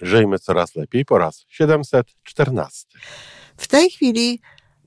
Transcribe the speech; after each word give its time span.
Żyjmy 0.00 0.38
coraz 0.38 0.76
lepiej 0.76 1.04
po 1.04 1.18
raz 1.18 1.44
714. 1.48 2.86
W 3.56 3.68
tej 3.68 3.90
chwili 3.90 4.40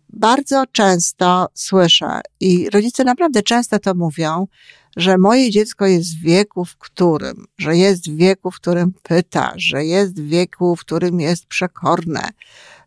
bardzo 0.09 0.63
często 0.71 1.47
słyszę 1.53 2.21
i 2.39 2.69
rodzice 2.69 3.03
naprawdę 3.03 3.43
często 3.43 3.79
to 3.79 3.95
mówią, 3.95 4.47
że 4.97 5.17
moje 5.17 5.49
dziecko 5.49 5.85
jest 5.85 6.17
w 6.17 6.21
wieku, 6.21 6.65
w 6.65 6.77
którym, 6.77 7.45
że 7.57 7.77
jest 7.77 8.09
w 8.09 8.15
wieku, 8.15 8.51
w 8.51 8.55
którym 8.55 8.93
pyta, 9.03 9.53
że 9.55 9.85
jest 9.85 10.21
w 10.21 10.27
wieku, 10.27 10.75
w 10.75 10.79
którym 10.79 11.19
jest 11.19 11.45
przekorne, 11.45 12.29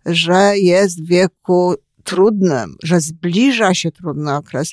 że 0.07 0.59
jest 0.59 1.03
w 1.03 1.07
wieku 1.07 1.75
trudnym, 2.05 2.77
że 2.83 3.01
zbliża 3.01 3.75
się 3.75 3.93
trudny 3.93 4.35
okres. 4.35 4.73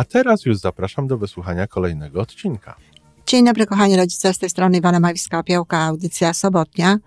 A 0.00 0.04
teraz 0.04 0.44
już 0.44 0.56
zapraszam 0.56 1.06
do 1.06 1.18
wysłuchania 1.18 1.66
kolejnego 1.66 2.20
odcinka. 2.20 2.76
Dzień 3.26 3.44
dobry, 3.44 3.66
kochani 3.66 3.96
rodzice, 3.96 4.34
z 4.34 4.38
tej 4.38 4.50
strony 4.50 4.78
Iwana 4.78 5.00
Majewska-Opiełka, 5.00 5.76
audycja 5.76 6.34
sobotnia, 6.34 6.98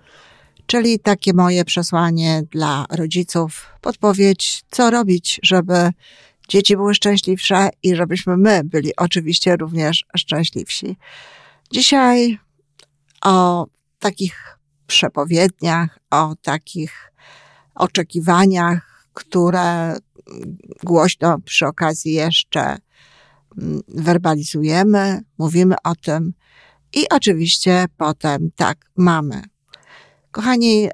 czyli 0.65 0.99
takie 0.99 1.33
moje 1.33 1.65
przesłanie 1.65 2.43
dla 2.51 2.85
rodziców, 2.89 3.67
podpowiedź, 3.81 4.63
co 4.71 4.89
robić, 4.89 5.39
żeby 5.43 5.89
dzieci 6.47 6.75
były 6.75 6.95
szczęśliwsze 6.95 7.69
i 7.83 7.95
żebyśmy 7.95 8.37
my 8.37 8.61
byli 8.63 8.95
oczywiście 8.95 9.55
również 9.55 10.05
szczęśliwsi. 10.17 10.97
Dzisiaj 11.71 12.39
o 13.21 13.65
takich 13.99 14.59
przepowiedniach, 14.87 15.99
o 16.11 16.35
takich 16.41 17.11
oczekiwaniach, 17.75 19.07
które 19.13 19.95
głośno 20.83 21.39
przy 21.39 21.67
okazji 21.67 22.13
jeszcze 22.13 22.77
mm, 23.57 23.81
werbalizujemy, 23.87 25.21
mówimy 25.37 25.75
o 25.83 25.95
tym 25.95 26.33
i 26.93 27.09
oczywiście 27.09 27.85
potem 27.97 28.51
tak 28.55 28.77
mamy. 28.97 29.43
Kochani, 30.31 30.89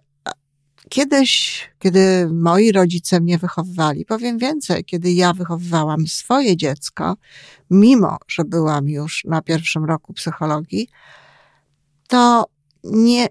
kiedyś, 0.89 1.61
kiedy 1.79 2.29
moi 2.33 2.71
rodzice 2.71 3.19
mnie 3.19 3.37
wychowywali, 3.37 4.05
powiem 4.05 4.37
więcej, 4.37 4.85
kiedy 4.85 5.11
ja 5.11 5.33
wychowywałam 5.33 6.07
swoje 6.07 6.57
dziecko, 6.57 7.17
mimo 7.69 8.17
że 8.27 8.43
byłam 8.45 8.89
już 8.89 9.23
na 9.25 9.41
pierwszym 9.41 9.85
roku 9.85 10.13
psychologii, 10.13 10.87
to 12.07 12.45
nie, 12.83 13.27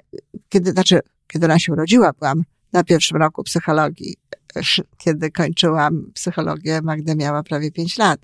kiedy, 0.48 0.70
znaczy, 0.70 1.00
kiedy 1.27 1.46
ona 1.46 1.58
się 1.58 1.72
urodziła, 1.72 2.12
byłam 2.12 2.42
na 2.72 2.84
pierwszym 2.84 3.16
roku 3.16 3.44
psychologii, 3.44 4.16
kiedy 4.98 5.30
kończyłam 5.30 6.11
psychologię, 6.14 6.80
Magda 6.83 7.14
miała 7.14 7.42
prawie 7.42 7.70
5 7.70 7.98
lat. 7.98 8.20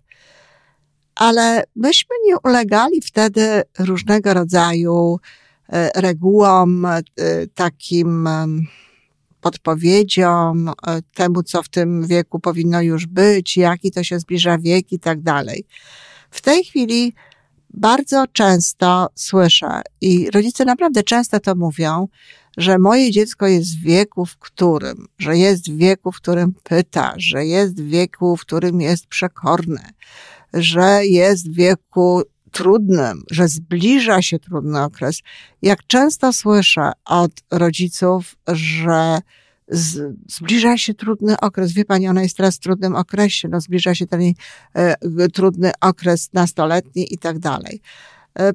Ale 1.14 1.64
myśmy 1.76 2.16
nie 2.26 2.38
ulegali 2.38 3.00
wtedy 3.00 3.62
różnego 3.78 4.34
rodzaju 4.34 5.18
e, 5.68 6.00
regułom, 6.00 6.86
e, 6.86 7.02
takim 7.54 8.28
podpowiedziom, 9.44 10.68
e, 10.68 10.72
temu, 11.14 11.42
co 11.42 11.62
w 11.62 11.68
tym 11.68 12.06
wieku 12.06 12.40
powinno 12.40 12.82
już 12.82 13.06
być, 13.06 13.56
jaki 13.56 13.90
to 13.90 14.04
się 14.04 14.18
zbliża 14.18 14.58
wiek 14.58 14.92
i 14.92 14.98
tak 14.98 15.20
dalej. 15.20 15.66
W 16.30 16.40
tej 16.40 16.64
chwili 16.64 17.14
bardzo 17.70 18.24
często 18.32 19.08
słyszę 19.14 19.82
i 20.00 20.30
rodzice 20.30 20.64
naprawdę 20.64 21.02
często 21.02 21.40
to 21.40 21.54
mówią, 21.54 22.08
że 22.56 22.78
moje 22.78 23.10
dziecko 23.10 23.46
jest 23.46 23.78
w 23.78 23.82
wieku, 23.82 24.26
w 24.26 24.36
którym, 24.36 25.06
że 25.18 25.36
jest 25.38 25.70
w 25.70 25.76
wieku, 25.76 26.12
w 26.12 26.16
którym 26.16 26.54
pyta, 26.62 27.14
że 27.16 27.46
jest 27.46 27.82
w 27.82 27.88
wieku, 27.88 28.36
w 28.36 28.40
którym 28.40 28.80
jest 28.80 29.06
przekorne, 29.06 29.90
że 30.54 31.06
jest 31.06 31.50
w 31.50 31.54
wieku 31.54 32.22
trudnym, 32.50 33.22
że 33.30 33.48
zbliża 33.48 34.22
się 34.22 34.38
trudny 34.38 34.82
okres. 34.82 35.20
Jak 35.62 35.86
często 35.86 36.32
słyszę 36.32 36.92
od 37.04 37.32
rodziców, 37.50 38.36
że 38.48 39.18
z, 39.68 40.16
zbliża 40.28 40.78
się 40.78 40.94
trudny 40.94 41.40
okres. 41.40 41.72
Wie 41.72 41.84
pani, 41.84 42.08
ona 42.08 42.22
jest 42.22 42.36
teraz 42.36 42.56
w 42.56 42.60
trudnym 42.60 42.96
okresie, 42.96 43.48
no 43.48 43.60
zbliża 43.60 43.94
się 43.94 44.06
ten 44.06 44.20
e, 44.74 44.94
trudny 45.32 45.72
okres 45.80 46.32
nastoletni 46.32 47.14
i 47.14 47.18
tak 47.18 47.38
dalej. 47.38 47.80
E, 48.38 48.52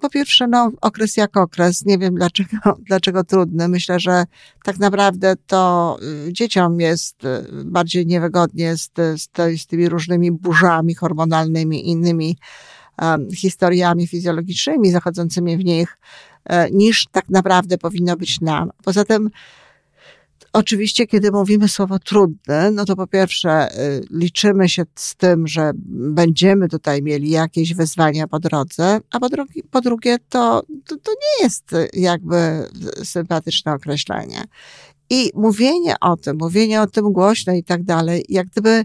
po 0.00 0.10
pierwsze, 0.10 0.46
no, 0.46 0.70
okres 0.80 1.16
jak 1.16 1.36
okres. 1.36 1.84
Nie 1.84 1.98
wiem 1.98 2.14
dlaczego, 2.14 2.58
dlaczego 2.88 3.24
trudny. 3.24 3.68
Myślę, 3.68 4.00
że 4.00 4.24
tak 4.64 4.78
naprawdę 4.78 5.34
to 5.46 5.96
y, 6.28 6.32
dzieciom 6.32 6.80
jest 6.80 7.24
y, 7.24 7.64
bardziej 7.64 8.06
niewygodnie 8.06 8.76
z, 8.76 8.90
z, 9.16 9.28
z 9.60 9.66
tymi 9.66 9.88
różnymi 9.88 10.32
burzami 10.32 10.94
hormonalnymi 10.94 11.86
i 11.86 11.90
innymi 11.90 12.36
um, 13.02 13.28
historiami 13.34 14.06
fizjologicznymi 14.06 14.90
zachodzącymi 14.90 15.56
w 15.56 15.64
nich, 15.64 15.98
um, 16.50 16.68
niż 16.72 17.06
tak 17.12 17.28
naprawdę 17.28 17.78
powinno 17.78 18.16
być 18.16 18.40
nam. 18.40 18.70
Poza 18.84 19.04
tym, 19.04 19.30
Oczywiście, 20.52 21.06
kiedy 21.06 21.30
mówimy 21.30 21.68
słowo 21.68 21.98
trudne, 21.98 22.70
no 22.70 22.84
to 22.84 22.96
po 22.96 23.06
pierwsze 23.06 23.78
y, 23.78 24.00
liczymy 24.10 24.68
się 24.68 24.82
z 24.94 25.16
tym, 25.16 25.46
że 25.46 25.70
będziemy 25.86 26.68
tutaj 26.68 27.02
mieli 27.02 27.30
jakieś 27.30 27.74
wyzwania 27.74 28.28
po 28.28 28.40
drodze, 28.40 29.00
a 29.10 29.20
po, 29.20 29.28
drugi, 29.28 29.62
po 29.62 29.80
drugie 29.80 30.18
to, 30.28 30.62
to, 30.86 30.96
to 30.96 31.12
nie 31.12 31.44
jest 31.44 31.70
jakby 31.92 32.68
sympatyczne 33.04 33.72
określenie. 33.72 34.44
I 35.10 35.30
mówienie 35.34 35.94
o 36.00 36.16
tym, 36.16 36.36
mówienie 36.40 36.82
o 36.82 36.86
tym 36.86 37.12
głośno 37.12 37.52
i 37.52 37.64
tak 37.64 37.82
dalej, 37.82 38.24
jak 38.28 38.46
gdyby 38.46 38.84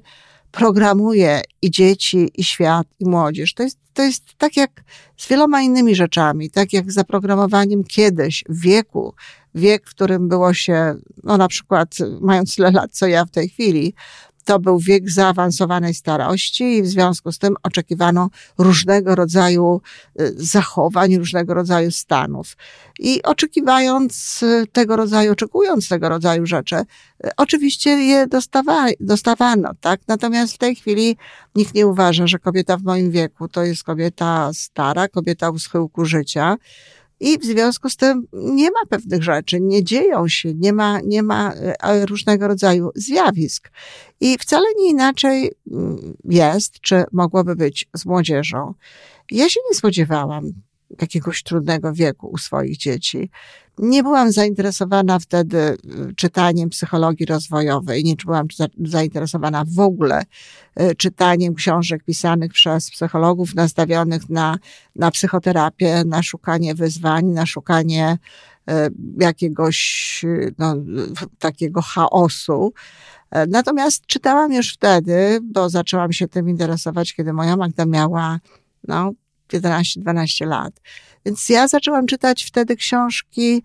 programuje 0.52 1.42
i 1.62 1.72
dzieci, 1.72 2.30
i 2.36 2.44
świat, 2.44 2.88
i 3.00 3.06
młodzież. 3.06 3.54
To 3.54 3.64
jest, 3.64 3.80
to 3.94 4.04
jest 4.04 4.24
tak 4.38 4.58
jak 4.58 4.84
z 5.18 5.28
wieloma 5.28 5.62
innymi 5.62 5.96
rzeczami, 5.96 6.50
tak 6.50 6.74
jak 6.74 6.92
zaprogramowaniem 6.92 7.84
kiedyś 7.84 8.44
w 8.50 8.62
wieku, 8.62 9.14
wiek, 9.56 9.88
w 9.88 9.90
którym 9.90 10.30
było 10.30 10.54
się, 10.54 10.96
no 11.24 11.38
na 11.38 11.48
przykład 11.48 11.96
mając 12.22 12.56
tyle 12.56 12.72
lat, 12.72 12.92
co 12.92 13.08
ja 13.08 13.26
w 13.26 13.32
tej 13.32 13.50
chwili, 13.50 13.94
to 14.46 14.60
był 14.60 14.80
wiek 14.80 15.10
zaawansowanej 15.10 15.94
starości 15.94 16.64
i 16.64 16.82
w 16.82 16.88
związku 16.88 17.32
z 17.32 17.40
tym 17.40 17.56
oczekiwano 17.64 18.30
różnego 18.58 19.16
rodzaju 19.16 19.82
y, 20.22 20.34
zachowań, 20.38 21.18
różnego 21.18 21.54
rodzaju 21.54 21.92
stanów. 21.92 22.58
I 23.00 23.24
oczekiwając 23.24 24.44
y, 24.44 24.68
tego 24.72 24.96
rodzaju, 24.96 25.32
oczekując 25.32 25.90
tego 25.90 26.10
rodzaju 26.10 26.46
rzeczy, 26.46 26.76
y, 26.76 27.30
oczywiście 27.38 27.90
je 27.90 28.28
dostawa, 28.28 28.86
dostawano, 29.00 29.72
tak? 29.82 30.02
Natomiast 30.08 30.54
w 30.54 30.58
tej 30.58 30.76
chwili 30.76 31.18
nikt 31.56 31.74
nie 31.74 31.88
uważa, 31.88 32.28
że 32.28 32.40
kobieta 32.40 32.78
w 32.78 32.84
moim 32.84 33.12
wieku 33.12 33.48
to 33.48 33.64
jest 33.64 33.84
kobieta 33.84 34.50
stara, 34.54 35.08
kobieta 35.08 35.50
u 35.50 35.60
schyłku 35.60 36.06
życia, 36.06 36.58
i 37.26 37.40
w 37.40 37.46
związku 37.46 37.90
z 37.90 37.96
tym 37.96 38.28
nie 38.34 38.72
ma 38.72 38.80
pewnych 38.90 39.24
rzeczy, 39.24 39.62
nie 39.62 39.84
dzieją 39.84 40.28
się, 40.28 40.54
nie 40.54 40.74
ma, 40.74 41.00
nie 41.02 41.24
ma 41.24 41.54
e, 41.54 42.06
różnego 42.06 42.48
rodzaju 42.48 42.92
zjawisk. 42.96 43.72
I 44.22 44.38
wcale 44.38 44.66
nie 44.78 44.90
inaczej 44.90 45.52
mm, 45.72 46.18
jest, 46.26 46.80
czy 46.82 47.04
mogłoby 47.12 47.56
być 47.56 47.88
z 47.96 48.06
młodzieżą. 48.06 48.74
Ja 49.32 49.50
się 49.50 49.60
nie 49.70 49.76
spodziewałam 49.76 50.54
jakiegoś 51.02 51.44
trudnego 51.44 51.94
wieku 51.94 52.28
u 52.28 52.38
swoich 52.38 52.78
dzieci. 52.78 53.30
Nie 53.78 54.04
byłam 54.04 54.32
zainteresowana 54.32 55.20
wtedy 55.20 55.58
y, 55.58 55.78
czytaniem 56.16 56.70
psychologii 56.70 57.26
rozwojowej, 57.26 58.04
nie 58.04 58.16
byłam 58.16 58.48
zainteresowana 58.84 59.64
w 59.68 59.80
ogóle 59.80 60.24
y, 60.82 60.96
czytaniem 60.96 61.56
książek 61.56 62.04
pisanych 62.04 62.54
przez 62.54 62.92
psychologów 62.92 63.56
nastawionych 63.56 64.30
na, 64.30 64.58
na 64.96 65.12
psychoterapię, 65.12 66.04
na 66.06 66.24
szukanie 66.24 66.76
wyzwań, 66.76 67.26
na 67.26 67.46
szukanie 67.46 68.18
y, 68.70 68.74
jakiegoś 69.20 70.26
no, 70.58 70.76
takiego 71.40 71.82
chaosu. 71.82 72.74
Natomiast 73.48 74.06
czytałam 74.06 74.54
już 74.54 74.74
wtedy, 74.74 75.40
bo 75.44 75.70
zaczęłam 75.70 76.14
się 76.14 76.28
tym 76.28 76.50
interesować, 76.50 77.14
kiedy 77.14 77.34
moja 77.34 77.58
Magda 77.58 77.86
miała 77.86 78.40
no, 78.88 79.12
11-12 79.54 80.48
lat. 80.48 80.82
Więc 81.26 81.50
ja 81.50 81.68
zaczęłam 81.68 82.06
czytać 82.08 82.44
wtedy 82.44 82.76
książki 82.76 83.64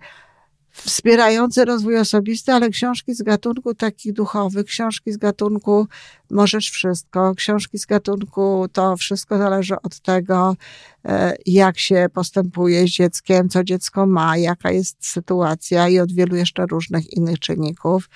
wspierające 0.73 1.65
rozwój 1.65 1.99
osobisty, 1.99 2.53
ale 2.53 2.71
książki 2.71 3.15
z 3.15 3.23
gatunku 3.23 3.75
takich 3.75 4.13
duchowych, 4.13 4.67
książki 4.67 5.13
z 5.13 5.17
gatunku 5.17 5.87
możesz 6.31 6.71
wszystko, 6.71 7.35
książki 7.35 7.79
z 7.79 7.87
gatunku 7.87 8.67
to 8.73 8.97
wszystko 8.97 9.39
zależy 9.39 9.75
od 9.83 10.01
tego, 10.01 10.57
e, 11.05 11.35
jak 11.47 11.79
się 11.79 12.07
postępuje 12.15 12.87
z 12.87 12.91
dzieckiem, 12.91 13.49
co 13.49 13.65
dziecko 13.65 14.07
ma, 14.07 14.37
jaka 14.37 14.71
jest 14.71 15.07
sytuacja 15.07 15.89
i 15.89 15.99
od 15.99 16.13
wielu 16.13 16.37
jeszcze 16.37 16.67
różnych 16.67 17.13
innych 17.13 17.39
czynników. 17.39 18.09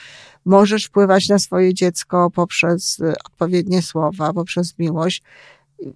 Możesz 0.45 0.85
wpływać 0.85 1.29
na 1.29 1.39
swoje 1.39 1.75
dziecko 1.75 2.31
poprzez 2.31 3.01
odpowiednie 3.25 3.83
słowa, 3.83 4.33
poprzez 4.33 4.79
miłość. 4.79 5.23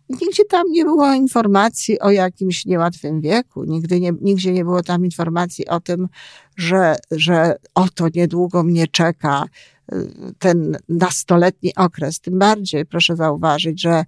Nigdzie 0.08 0.44
tam 0.44 0.70
nie 0.70 0.85
było 0.85 1.12
informacji 1.12 2.00
o 2.00 2.11
jakimś 2.11 2.67
niełatwym 2.67 3.20
wieku, 3.20 3.64
nigdy 3.64 4.00
nie, 4.00 4.12
nigdzie 4.20 4.52
nie 4.52 4.64
było 4.64 4.82
tam 4.82 5.05
informacji 5.05 5.69
o 5.69 5.81
tym, 5.81 6.08
że, 6.56 6.96
że 7.11 7.56
oto 7.75 8.08
niedługo 8.14 8.62
mnie 8.62 8.87
czeka 8.87 9.44
y, 9.93 9.96
ten 10.38 10.79
nastoletni 10.88 11.75
okres. 11.75 12.20
Tym 12.20 12.38
bardziej 12.38 12.87
proszę 12.87 13.17
zauważyć, 13.17 13.81
że 13.82 14.05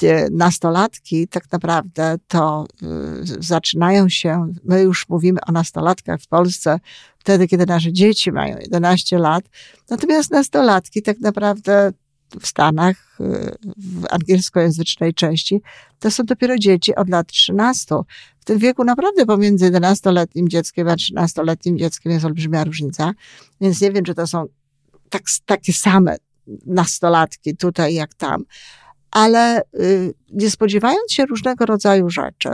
te 0.00 0.28
nastolatki 0.30 1.28
tak 1.28 1.52
naprawdę 1.52 2.16
to 2.28 2.66
y, 2.82 3.42
zaczynają 3.42 4.08
się, 4.08 4.52
my 4.64 4.82
już 4.82 5.08
mówimy 5.08 5.38
o 5.48 5.52
nastolatkach 5.52 6.20
w 6.20 6.28
Polsce, 6.28 6.80
wtedy, 7.18 7.48
kiedy 7.48 7.66
nasze 7.66 7.92
dzieci 7.92 8.32
mają 8.32 8.58
11 8.58 9.18
lat, 9.18 9.44
natomiast 9.90 10.30
nastolatki 10.30 11.02
tak 11.02 11.20
naprawdę 11.20 11.92
w 12.40 12.46
Stanach, 12.46 13.20
y, 13.20 13.56
w 13.76 14.04
angielskojęzycznej 14.10 15.14
części, 15.14 15.62
to 15.98 16.10
są 16.10 16.24
dopiero 16.24 16.58
dzieci 16.58 16.94
od 16.94 17.08
lat 17.08 17.26
13. 17.26 17.94
W 18.40 18.44
tym 18.44 18.58
wieku 18.58 18.84
naprawdę 18.84 19.26
pomiędzy 19.26 19.70
11-letnim 19.70 20.48
dzieckiem 20.48 20.88
a 20.88 20.94
13-letnim 20.94 21.76
dzieckiem 21.76 22.12
jest 22.12 22.24
olbrzymia 22.24 22.64
różnica, 22.64 23.12
więc 23.60 23.80
nie 23.80 23.92
wiem, 23.92 24.04
czy 24.04 24.14
to 24.14 24.26
są 24.26 24.46
tak, 25.10 25.22
takie 25.46 25.72
same 25.72 26.16
nastolatki 26.66 27.56
tutaj 27.56 27.94
jak 27.94 28.14
tam, 28.14 28.44
ale 29.10 29.62
y, 29.62 30.14
nie 30.32 30.50
spodziewając 30.50 31.12
się 31.12 31.26
różnego 31.26 31.66
rodzaju 31.66 32.10
rzeczy, 32.10 32.48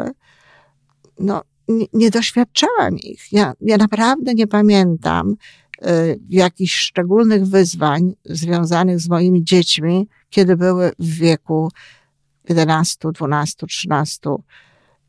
no, 1.18 1.42
nie, 1.68 1.86
nie 1.92 2.10
doświadczałam 2.10 2.98
ich. 2.98 3.32
Ja, 3.32 3.52
ja 3.60 3.76
naprawdę 3.76 4.34
nie 4.34 4.46
pamiętam, 4.46 5.36
jakichś 6.28 6.74
szczególnych 6.74 7.46
wyzwań 7.46 8.12
związanych 8.24 9.00
z 9.00 9.08
moimi 9.08 9.44
dziećmi, 9.44 10.08
kiedy 10.30 10.56
były 10.56 10.92
w 10.98 11.14
wieku 11.14 11.70
11, 12.48 13.08
12, 13.14 13.66
13 13.66 14.30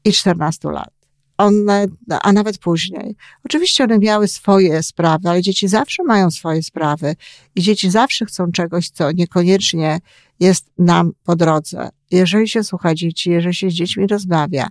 i 0.06 0.12
14 0.14 0.72
lat. 0.72 0.94
One, 1.38 1.86
a 2.22 2.32
nawet 2.32 2.58
później. 2.58 3.16
Oczywiście 3.46 3.84
one 3.84 4.00
miały 4.00 4.28
swoje 4.28 4.84
sprawy, 4.84 5.30
ale 5.30 5.42
dzieci 5.42 5.68
zawsze 5.68 6.04
mają 6.04 6.32
swoje 6.32 6.64
sprawy 6.64 7.16
i 7.56 7.62
dzieci 7.62 7.90
zawsze 7.90 8.26
chcą 8.26 8.52
czegoś, 8.52 8.90
co 8.90 9.12
niekoniecznie 9.12 10.00
jest 10.42 10.72
nam 10.78 11.12
po 11.24 11.36
drodze. 11.36 11.90
Jeżeli 12.12 12.48
się 12.48 12.64
słucha 12.64 12.96
dzieci, 12.96 13.30
jeżeli 13.30 13.56
się 13.56 13.70
z 13.70 13.74
dziećmi 13.74 14.08
rozmawia, 14.08 14.68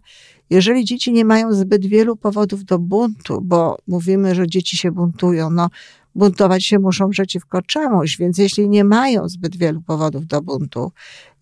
jeżeli 0.51 0.85
dzieci 0.85 1.13
nie 1.13 1.25
mają 1.25 1.53
zbyt 1.53 1.87
wielu 1.87 2.17
powodów 2.17 2.65
do 2.65 2.79
buntu, 2.79 3.41
bo 3.41 3.77
mówimy, 3.87 4.35
że 4.35 4.47
dzieci 4.47 4.77
się 4.77 4.93
buntują, 4.93 5.51
no 5.51 5.71
buntować 6.15 6.65
się 6.65 6.79
muszą 6.79 7.11
przeciwko 7.11 7.63
czemuś, 7.63 8.17
więc 8.19 8.39
jeśli 8.39 8.69
nie 8.69 8.85
mają 8.85 9.29
zbyt 9.29 9.57
wielu 9.57 9.83
powodów 9.83 10.27
do 10.27 10.43
buntu, 10.43 10.93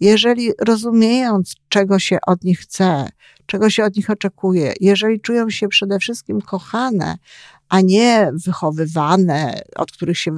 jeżeli 0.00 0.52
rozumiejąc, 0.60 1.54
czego 1.68 1.98
się 1.98 2.18
od 2.26 2.44
nich 2.44 2.60
chce, 2.60 3.08
czego 3.46 3.70
się 3.70 3.84
od 3.84 3.96
nich 3.96 4.10
oczekuje, 4.10 4.74
jeżeli 4.80 5.20
czują 5.20 5.50
się 5.50 5.68
przede 5.68 5.98
wszystkim 5.98 6.40
kochane, 6.40 7.16
a 7.68 7.80
nie 7.80 8.30
wychowywane, 8.44 9.60
od 9.76 9.92
których 9.92 10.18
się 10.18 10.32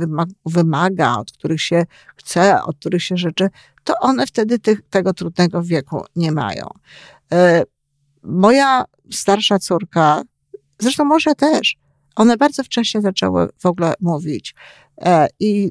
wymaga, 0.46 1.16
od 1.16 1.32
których 1.32 1.62
się 1.62 1.86
chce, 2.16 2.62
od 2.62 2.76
których 2.76 3.02
się 3.02 3.16
życzy, 3.16 3.48
to 3.84 3.94
one 4.00 4.26
wtedy 4.26 4.58
tych, 4.58 4.82
tego 4.90 5.14
trudnego 5.14 5.62
wieku 5.62 6.04
nie 6.16 6.32
mają. 6.32 6.66
E, 7.32 7.62
moja 8.22 8.84
starsza 9.10 9.58
córka, 9.58 10.22
zresztą 10.78 11.04
może 11.04 11.34
też, 11.34 11.76
one 12.20 12.36
bardzo 12.36 12.64
wcześnie 12.64 13.00
zaczęły 13.00 13.48
w 13.58 13.66
ogóle 13.66 13.94
mówić. 14.00 14.54
E, 14.98 15.28
I 15.40 15.70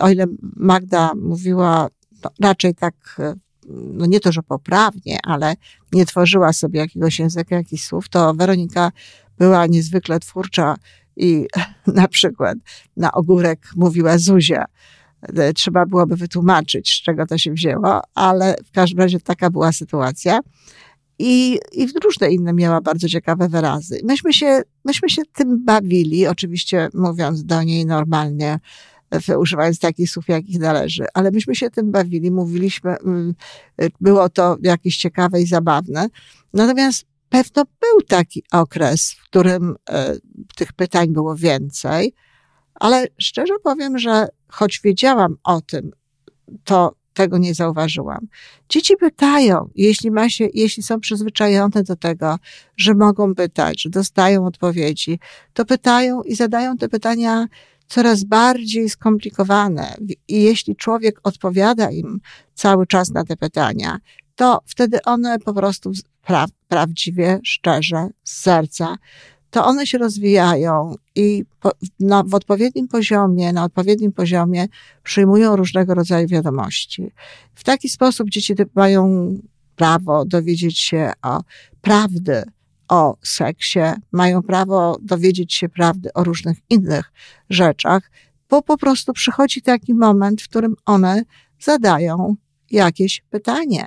o 0.00 0.10
ile 0.10 0.26
Magda 0.56 1.10
mówiła 1.14 1.88
no, 2.24 2.30
raczej 2.40 2.74
tak, 2.74 2.94
e, 3.18 3.34
no 3.68 4.06
nie 4.06 4.20
to, 4.20 4.32
że 4.32 4.42
poprawnie, 4.42 5.18
ale 5.22 5.54
nie 5.92 6.06
tworzyła 6.06 6.52
sobie 6.52 6.80
jakiegoś 6.80 7.18
języka, 7.18 7.56
jakichś 7.56 7.82
słów, 7.84 8.08
to 8.08 8.34
Weronika 8.34 8.92
była 9.38 9.66
niezwykle 9.66 10.20
twórcza 10.20 10.76
i 11.16 11.46
na 12.00 12.08
przykład 12.08 12.58
na 12.96 13.12
ogórek 13.12 13.68
mówiła 13.76 14.18
Zuzia. 14.18 14.64
E, 15.22 15.52
trzeba 15.52 15.86
byłoby 15.86 16.16
wytłumaczyć, 16.16 16.90
z 16.90 17.02
czego 17.02 17.26
to 17.26 17.38
się 17.38 17.52
wzięło, 17.52 18.00
ale 18.14 18.56
w 18.64 18.70
każdym 18.70 18.98
razie 18.98 19.20
taka 19.20 19.50
była 19.50 19.72
sytuacja 19.72 20.40
i, 21.22 21.58
i 21.72 21.86
różne 22.04 22.30
inne 22.30 22.52
miała 22.52 22.80
bardzo 22.80 23.08
ciekawe 23.08 23.48
wyrazy. 23.48 24.00
Myśmy 24.04 24.32
się, 24.32 24.62
myśmy 24.84 25.10
się 25.10 25.22
tym 25.32 25.64
bawili, 25.64 26.26
oczywiście 26.26 26.88
mówiąc 26.94 27.44
do 27.44 27.62
niej 27.62 27.86
normalnie, 27.86 28.58
używając 29.38 29.78
takich 29.78 30.10
słów, 30.10 30.28
jakich 30.28 30.58
należy, 30.58 31.04
ale 31.14 31.30
myśmy 31.30 31.54
się 31.54 31.70
tym 31.70 31.90
bawili, 31.90 32.30
mówiliśmy, 32.30 32.96
mm, 32.98 33.34
było 34.00 34.28
to 34.28 34.56
jakieś 34.62 34.96
ciekawe 34.96 35.42
i 35.42 35.46
zabawne. 35.46 36.08
Natomiast 36.54 37.04
pewno 37.28 37.64
był 37.64 38.02
taki 38.08 38.42
okres, 38.52 39.12
w 39.12 39.24
którym 39.24 39.76
e, 39.90 40.16
tych 40.56 40.72
pytań 40.72 41.08
było 41.08 41.36
więcej, 41.36 42.14
ale 42.74 43.06
szczerze 43.18 43.54
powiem, 43.64 43.98
że 43.98 44.28
choć 44.48 44.80
wiedziałam 44.84 45.36
o 45.44 45.60
tym, 45.60 45.90
to 46.64 46.99
tego 47.20 47.38
nie 47.38 47.54
zauważyłam. 47.54 48.26
Dzieci 48.68 48.96
pytają, 48.96 49.70
jeśli, 49.74 50.10
ma 50.10 50.28
się, 50.28 50.48
jeśli 50.54 50.82
są 50.82 51.00
przyzwyczajone 51.00 51.82
do 51.82 51.96
tego, 51.96 52.36
że 52.76 52.94
mogą 52.94 53.34
pytać, 53.34 53.82
że 53.82 53.90
dostają 53.90 54.46
odpowiedzi, 54.46 55.18
to 55.52 55.64
pytają 55.64 56.22
i 56.22 56.34
zadają 56.34 56.76
te 56.76 56.88
pytania 56.88 57.46
coraz 57.88 58.24
bardziej 58.24 58.90
skomplikowane. 58.90 59.96
I 60.28 60.42
jeśli 60.42 60.76
człowiek 60.76 61.20
odpowiada 61.22 61.90
im 61.90 62.20
cały 62.54 62.86
czas 62.86 63.10
na 63.10 63.24
te 63.24 63.36
pytania, 63.36 63.98
to 64.34 64.60
wtedy 64.66 65.02
one 65.02 65.38
po 65.38 65.54
prostu 65.54 65.92
pra 66.22 66.46
prawdziwie, 66.68 67.40
szczerze, 67.44 68.08
z 68.24 68.40
serca 68.40 68.96
to 69.50 69.64
one 69.64 69.86
się 69.86 69.98
rozwijają 69.98 70.94
i 71.14 71.44
po, 71.60 71.70
na, 72.00 72.22
w 72.22 72.34
odpowiednim 72.34 72.88
poziomie, 72.88 73.52
na 73.52 73.64
odpowiednim 73.64 74.12
poziomie 74.12 74.66
przyjmują 75.02 75.56
różnego 75.56 75.94
rodzaju 75.94 76.28
wiadomości. 76.28 77.12
W 77.54 77.64
taki 77.64 77.88
sposób 77.88 78.30
dzieci 78.30 78.54
mają 78.74 79.34
prawo 79.76 80.24
dowiedzieć 80.24 80.78
się 80.78 81.12
o 81.22 81.40
prawdy 81.80 82.42
o 82.88 83.16
seksie, 83.22 83.80
mają 84.12 84.42
prawo 84.42 84.98
dowiedzieć 85.02 85.54
się 85.54 85.68
prawdy 85.68 86.12
o 86.12 86.24
różnych 86.24 86.58
innych 86.70 87.12
rzeczach, 87.50 88.10
bo 88.48 88.62
po 88.62 88.78
prostu 88.78 89.12
przychodzi 89.12 89.62
taki 89.62 89.94
moment, 89.94 90.42
w 90.42 90.48
którym 90.48 90.74
one 90.86 91.22
zadają 91.60 92.36
jakieś 92.70 93.22
pytanie. 93.30 93.86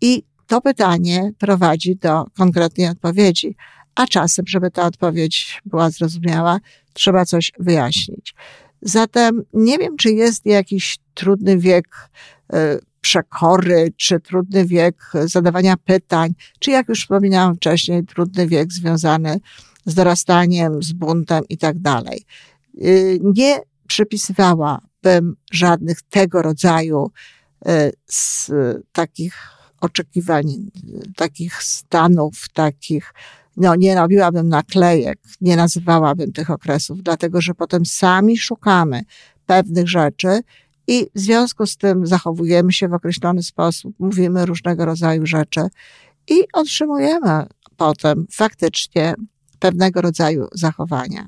I 0.00 0.22
to 0.46 0.60
pytanie 0.60 1.32
prowadzi 1.38 1.96
do 1.96 2.24
konkretnej 2.36 2.88
odpowiedzi 2.88 3.56
a 3.96 4.06
czasem, 4.06 4.44
żeby 4.48 4.70
ta 4.70 4.86
odpowiedź 4.86 5.62
była 5.64 5.90
zrozumiała, 5.90 6.60
trzeba 6.92 7.24
coś 7.24 7.52
wyjaśnić. 7.58 8.34
Zatem 8.82 9.42
nie 9.52 9.78
wiem, 9.78 9.96
czy 9.96 10.12
jest 10.12 10.46
jakiś 10.46 10.98
trudny 11.14 11.58
wiek 11.58 11.86
e, 12.52 12.78
przekory, 13.00 13.92
czy 13.96 14.20
trudny 14.20 14.66
wiek 14.66 14.96
zadawania 15.24 15.76
pytań, 15.76 16.34
czy 16.58 16.70
jak 16.70 16.88
już 16.88 17.00
wspominałam 17.00 17.56
wcześniej, 17.56 18.04
trudny 18.04 18.46
wiek 18.46 18.72
związany 18.72 19.40
z 19.86 19.94
dorastaniem, 19.94 20.82
z 20.82 20.92
buntem 20.92 21.44
i 21.48 21.58
tak 21.58 21.78
dalej. 21.78 22.24
E, 22.80 22.88
nie 23.22 23.60
przypisywałabym 23.86 25.36
żadnych 25.52 26.02
tego 26.02 26.42
rodzaju 26.42 27.10
e, 27.66 27.90
z 28.06 28.50
takich 28.92 29.34
oczekiwań, 29.80 30.70
takich 31.16 31.62
stanów, 31.62 32.48
takich 32.54 33.12
no, 33.56 33.74
nie 33.74 33.94
robiłabym 33.94 34.48
naklejek, 34.48 35.18
nie 35.40 35.56
nazywałabym 35.56 36.32
tych 36.32 36.50
okresów, 36.50 37.02
dlatego 37.02 37.40
że 37.40 37.54
potem 37.54 37.86
sami 37.86 38.38
szukamy 38.38 39.02
pewnych 39.46 39.88
rzeczy 39.88 40.40
i 40.86 41.06
w 41.14 41.20
związku 41.20 41.66
z 41.66 41.76
tym 41.76 42.06
zachowujemy 42.06 42.72
się 42.72 42.88
w 42.88 42.94
określony 42.94 43.42
sposób, 43.42 43.94
mówimy 43.98 44.46
różnego 44.46 44.84
rodzaju 44.84 45.26
rzeczy 45.26 45.60
i 46.28 46.34
otrzymujemy 46.52 47.46
potem 47.76 48.26
faktycznie 48.32 49.14
pewnego 49.58 50.00
rodzaju 50.00 50.48
zachowania. 50.52 51.26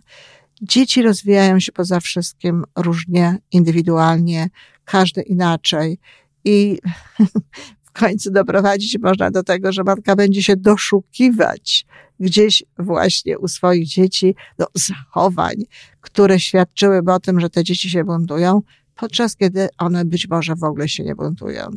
Dzieci 0.62 1.02
rozwijają 1.02 1.60
się 1.60 1.72
poza 1.72 2.00
wszystkim 2.00 2.64
różnie, 2.76 3.38
indywidualnie, 3.52 4.50
każdy 4.84 5.22
inaczej 5.22 5.98
i 6.44 6.78
końcu 7.98 8.30
doprowadzić 8.30 8.98
można 9.02 9.30
do 9.30 9.42
tego, 9.42 9.72
że 9.72 9.84
matka 9.84 10.16
będzie 10.16 10.42
się 10.42 10.56
doszukiwać 10.56 11.86
gdzieś 12.20 12.62
właśnie 12.78 13.38
u 13.38 13.48
swoich 13.48 13.86
dzieci 13.86 14.34
do 14.58 14.66
zachowań, 14.74 15.54
które 16.00 16.40
świadczyłyby 16.40 17.12
o 17.12 17.20
tym, 17.20 17.40
że 17.40 17.50
te 17.50 17.64
dzieci 17.64 17.90
się 17.90 18.04
buntują, 18.04 18.62
podczas 18.96 19.36
kiedy 19.36 19.68
one 19.78 20.04
być 20.04 20.28
może 20.28 20.54
w 20.54 20.64
ogóle 20.64 20.88
się 20.88 21.04
nie 21.04 21.14
buntują. 21.14 21.68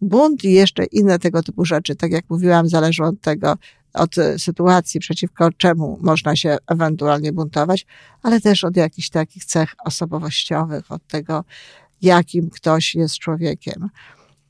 Bunt 0.00 0.44
i 0.44 0.52
jeszcze 0.52 0.84
inne 0.84 1.18
tego 1.18 1.42
typu 1.42 1.64
rzeczy, 1.64 1.96
tak 1.96 2.12
jak 2.12 2.24
mówiłam, 2.30 2.68
zależą 2.68 3.04
od 3.04 3.20
tego, 3.20 3.54
od 3.94 4.14
sytuacji, 4.38 5.00
przeciwko 5.00 5.52
czemu 5.52 5.98
można 6.02 6.36
się 6.36 6.56
ewentualnie 6.66 7.32
buntować, 7.32 7.86
ale 8.22 8.40
też 8.40 8.64
od 8.64 8.76
jakichś 8.76 9.10
takich 9.10 9.44
cech 9.44 9.74
osobowościowych, 9.84 10.92
od 10.92 11.06
tego, 11.06 11.44
jakim 12.02 12.50
ktoś 12.50 12.94
jest 12.94 13.18
człowiekiem. 13.18 13.88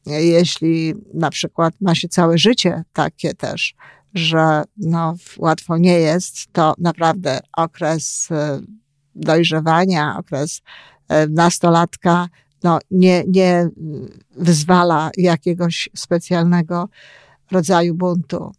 Jeśli 0.08 0.94
na 1.14 1.30
przykład 1.30 1.74
ma 1.80 1.94
się 1.94 2.08
całe 2.08 2.38
życie 2.38 2.84
takie 2.92 3.34
też, 3.34 3.74
że 4.14 4.62
no, 4.76 5.14
łatwo 5.38 5.76
nie 5.78 5.98
jest, 6.00 6.52
to 6.52 6.74
naprawdę 6.78 7.40
okres 7.56 8.28
e, 8.30 8.60
dojrzewania, 9.14 10.16
okres 10.18 10.60
e, 11.08 11.26
nastolatka 11.26 12.28
no, 12.62 12.78
nie, 12.90 13.24
nie 13.28 13.68
wyzwala 14.36 15.10
jakiegoś 15.16 15.88
specjalnego 15.96 16.88
rodzaju 17.50 17.94
buntu, 17.94 18.52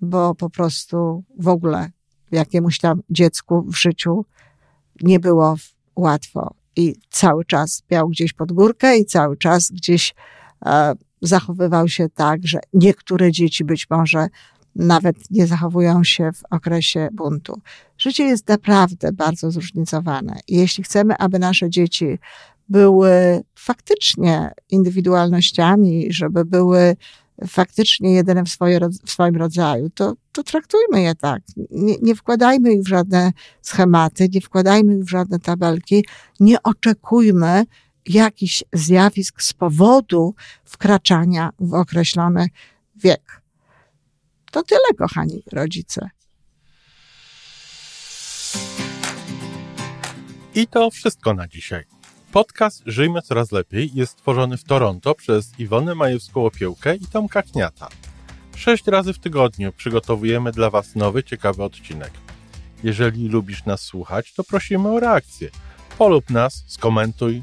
bo 0.00 0.34
po 0.34 0.50
prostu 0.50 1.24
w 1.38 1.48
ogóle 1.48 1.90
jakiemuś 2.30 2.78
tam 2.78 3.02
dziecku 3.10 3.62
w 3.62 3.76
życiu 3.76 4.24
nie 5.02 5.20
było 5.20 5.56
łatwo 5.96 6.54
i 6.76 6.94
cały 7.10 7.44
czas 7.44 7.82
miał 7.90 8.08
gdzieś 8.08 8.32
pod 8.32 8.52
górkę 8.52 8.98
i 8.98 9.04
cały 9.04 9.36
czas 9.36 9.70
gdzieś 9.70 10.14
zachowywał 11.22 11.88
się 11.88 12.08
tak, 12.14 12.40
że 12.46 12.58
niektóre 12.72 13.32
dzieci 13.32 13.64
być 13.64 13.90
może 13.90 14.28
nawet 14.76 15.16
nie 15.30 15.46
zachowują 15.46 16.04
się 16.04 16.30
w 16.32 16.42
okresie 16.50 17.08
buntu. 17.12 17.60
Życie 17.98 18.24
jest 18.24 18.48
naprawdę 18.48 19.12
bardzo 19.12 19.50
zróżnicowane. 19.50 20.36
Jeśli 20.48 20.84
chcemy, 20.84 21.16
aby 21.18 21.38
nasze 21.38 21.70
dzieci 21.70 22.18
były 22.68 23.42
faktycznie 23.54 24.50
indywidualnościami, 24.70 26.06
żeby 26.10 26.44
były 26.44 26.96
faktycznie 27.48 28.14
jedyne 28.14 28.44
w, 28.44 28.48
swoje, 28.48 28.80
w 29.06 29.10
swoim 29.10 29.36
rodzaju, 29.36 29.90
to, 29.90 30.14
to 30.32 30.42
traktujmy 30.42 31.02
je 31.02 31.14
tak. 31.14 31.42
Nie, 31.70 31.94
nie 32.02 32.14
wkładajmy 32.14 32.72
ich 32.72 32.82
w 32.82 32.88
żadne 32.88 33.32
schematy, 33.62 34.28
nie 34.34 34.40
wkładajmy 34.40 34.96
ich 34.98 35.04
w 35.04 35.10
żadne 35.10 35.38
tabelki, 35.38 36.04
nie 36.40 36.62
oczekujmy 36.62 37.64
jakichś 38.06 38.64
zjawisk 38.72 39.42
z 39.42 39.52
powodu 39.52 40.34
wkraczania 40.64 41.50
w 41.60 41.74
określony 41.74 42.46
wiek. 42.96 43.42
To 44.50 44.62
tyle, 44.62 44.94
kochani 44.98 45.42
rodzice. 45.52 46.10
I 50.54 50.66
to 50.66 50.90
wszystko 50.90 51.34
na 51.34 51.48
dzisiaj. 51.48 51.84
Podcast 52.32 52.82
Żyjmy 52.86 53.22
Coraz 53.22 53.52
Lepiej 53.52 53.90
jest 53.94 54.12
stworzony 54.12 54.56
w 54.56 54.64
Toronto 54.64 55.14
przez 55.14 55.58
Iwonę 55.58 55.92
Majewską-Opiełkę 55.92 56.96
i 57.02 57.06
Tomka 57.06 57.42
Kniata. 57.42 57.88
Sześć 58.56 58.86
razy 58.86 59.12
w 59.12 59.18
tygodniu 59.18 59.72
przygotowujemy 59.72 60.52
dla 60.52 60.70
Was 60.70 60.94
nowy, 60.94 61.22
ciekawy 61.22 61.62
odcinek. 61.62 62.10
Jeżeli 62.84 63.28
lubisz 63.28 63.64
nas 63.64 63.80
słuchać, 63.80 64.32
to 64.32 64.44
prosimy 64.44 64.88
o 64.88 65.00
reakcję. 65.00 65.50
Polub 65.98 66.30
nas, 66.30 66.64
skomentuj, 66.66 67.42